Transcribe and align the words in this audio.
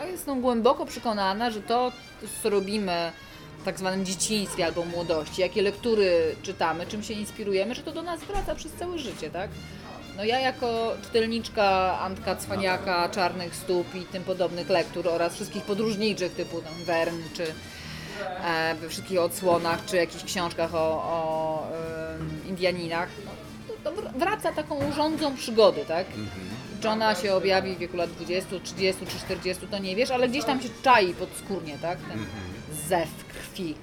ja 0.00 0.06
jestem 0.06 0.40
głęboko 0.40 0.86
przekonana, 0.86 1.50
że 1.50 1.62
to, 1.62 1.92
co 2.42 2.50
robimy 2.50 3.12
w 3.60 3.64
tak 3.64 3.78
zwanym 3.78 4.04
dzieciństwie 4.04 4.66
albo 4.66 4.84
młodości, 4.84 5.40
jakie 5.40 5.62
lektury 5.62 6.36
czytamy, 6.42 6.86
czym 6.86 7.02
się 7.02 7.14
inspirujemy, 7.14 7.74
że 7.74 7.82
to 7.82 7.92
do 7.92 8.02
nas 8.02 8.20
wraca 8.20 8.54
przez 8.54 8.72
całe 8.72 8.98
życie, 8.98 9.30
tak? 9.30 9.50
No 10.16 10.24
ja 10.24 10.40
jako 10.40 10.92
czytelniczka 11.02 11.98
Antka 12.00 12.36
Cwaniaka, 12.36 13.08
Czarnych 13.08 13.54
Stóp 13.54 13.94
i 13.94 14.00
tym 14.00 14.24
podobnych 14.24 14.68
lektur 14.68 15.08
oraz 15.08 15.34
wszystkich 15.34 15.62
podróżniczych 15.62 16.32
typu 16.32 16.60
tam 16.60 16.74
Wern 16.84 17.18
czy 17.34 17.46
e, 18.44 18.74
we 18.74 18.88
wszystkich 18.88 19.20
odsłonach 19.20 19.84
czy 19.84 19.96
jakichś 19.96 20.24
książkach 20.24 20.74
o, 20.74 20.78
o 20.78 21.66
Indianinach, 22.48 23.08
wr- 23.84 24.12
wraca 24.18 24.52
taką 24.52 24.74
urządzą 24.88 25.36
przygody, 25.36 25.84
tak? 25.88 26.06
Czy 26.80 26.88
ona 26.88 27.14
się 27.14 27.34
objawi 27.34 27.74
w 27.74 27.78
wieku 27.78 27.96
lat 27.96 28.10
20, 28.10 28.60
30 28.64 29.06
czy 29.06 29.18
40, 29.18 29.66
to 29.66 29.78
nie 29.78 29.96
wiesz, 29.96 30.10
ale 30.10 30.28
gdzieś 30.28 30.44
tam 30.44 30.62
się 30.62 30.68
czai 30.82 31.14
podskórnie, 31.14 31.78
tak? 31.82 31.98
Ten 31.98 32.18
zew 32.88 33.08
krwi. 33.28 33.74